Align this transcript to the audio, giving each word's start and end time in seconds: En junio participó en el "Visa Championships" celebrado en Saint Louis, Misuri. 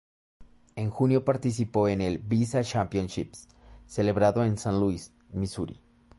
En 0.75 0.89
junio 0.89 1.23
participó 1.23 1.87
en 1.87 2.01
el 2.01 2.17
"Visa 2.17 2.63
Championships" 2.63 3.47
celebrado 3.85 4.43
en 4.43 4.57
Saint 4.57 4.79
Louis, 4.79 5.13
Misuri. 5.31 5.79